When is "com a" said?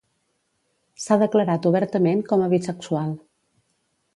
2.33-2.51